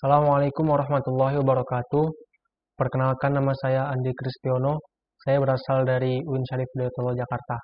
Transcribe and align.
Assalamualaikum 0.00 0.64
warahmatullahi 0.64 1.36
wabarakatuh. 1.44 2.08
Perkenalkan 2.72 3.36
nama 3.36 3.52
saya 3.52 3.92
Andi 3.92 4.16
Kristiono. 4.16 4.80
Saya 5.20 5.36
berasal 5.36 5.84
dari 5.84 6.24
UIN 6.24 6.40
Syarif 6.48 6.72
Hidayatullah 6.72 7.20
Jakarta. 7.20 7.60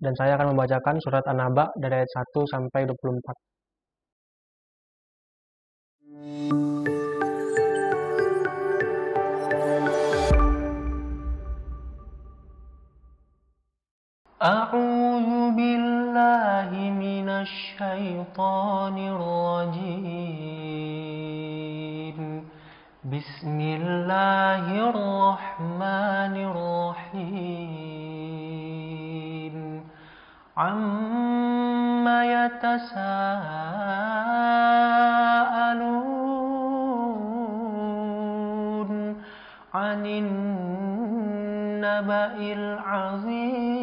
Dan 0.00 0.16
saya 0.16 0.40
akan 0.40 0.56
membacakan 0.56 0.96
surat 1.04 1.20
An-Naba 1.28 1.68
dari 1.76 2.00
ayat 2.00 2.08
1 2.08 2.32
sampai 2.48 2.88
24. 2.88 3.36
أعوذ 14.38 15.58
بالله 15.58 16.70
من 16.94 17.28
الشيطان 17.28 18.96
الرجيم 18.98 21.01
بسم 23.03 23.59
الله 23.59 24.79
الرحمن 24.79 26.35
الرحيم. 27.03 27.43
عم 30.57 32.07
يتساءلون 32.07 33.03
عن 39.73 40.05
النبأ 40.05 41.15
العظيم 42.39 43.73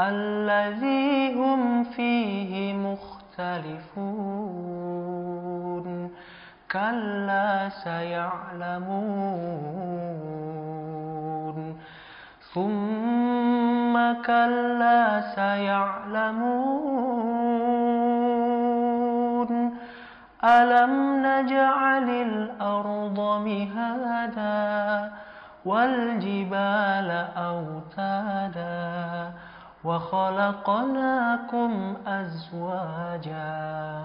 الذي 0.00 1.34
هم 1.34 1.84
فيه 1.84 2.74
مختلفون 2.74 4.53
كلا 6.74 7.68
سيعلمون. 7.68 8.78
ثم 12.54 13.94
كلا 14.26 15.20
سيعلمون. 15.34 16.74
ألم 20.44 20.92
نجعل 21.26 22.08
الأرض 22.10 23.18
مهادا 23.48 25.12
والجبال 25.64 27.10
أوتادا 27.36 29.32
وخلقناكم 29.84 31.72
أزواجا 32.06 34.04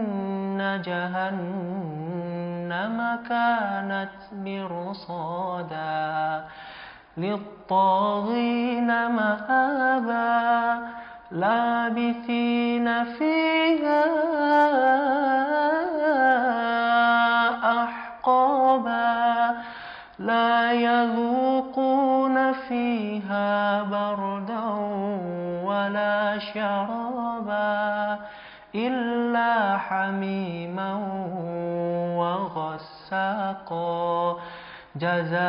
إن 0.61 0.81
جهنم 0.81 2.17
كانت 3.29 4.09
مرصادا 4.45 5.91
للطاغين 7.17 8.87
مآبا 9.07 10.79
لابثين 11.31 13.03
فيها 13.03 14.03
أحقابا 17.83 19.55
لا 20.19 20.71
يذوقون 20.71 22.51
فيها 22.53 23.83
بردا 23.83 24.63
ولا 25.63 26.39
شرابا 26.53 27.20
إلا 28.75 29.77
حميما 29.77 30.93
وغساقا. 32.17 34.35
جزاء 34.95 35.41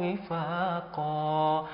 وفاقا. 0.00 1.66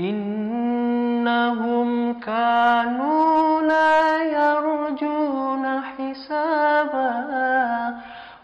إنهم 0.00 2.20
كانوا 2.20 3.62
لا 3.62 4.22
يرجون 4.22 5.80
حسابا. 5.80 7.12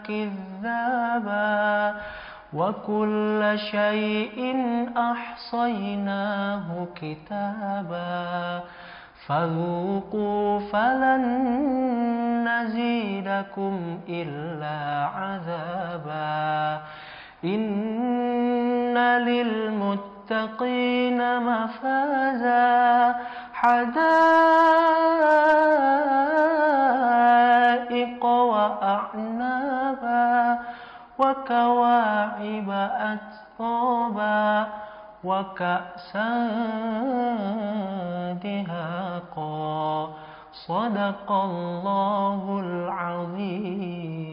كذابا. 0.09 1.95
وكل 2.55 3.59
شيء 3.71 4.39
أحصيناه 4.97 6.87
كتابا 6.95 8.61
فذوقوا 9.27 10.61
فلن 10.61 11.25
نزيدكم 12.49 14.01
إلا 14.09 15.07
عذابا 15.17 16.81
إن 17.45 18.99
للمتقين 19.29 21.21
مفازا 21.41 23.15
حدائق 23.55 24.52
وكواعب 31.19 32.71
أترابا 33.61 34.67
وكأسا 35.25 36.29
دهاقا. 38.43 40.09
صدق 40.53 41.33
الله 41.33 42.61
العظيم. 42.65 44.32